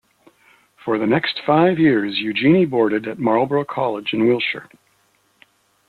[0.83, 4.67] For the next five years, Eugenie boarded at Marlborough College in Wiltshire.